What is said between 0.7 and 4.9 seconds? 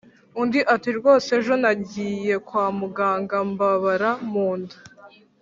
ati: “rwose ejo nagiye kwa muganga mbabara mu nda,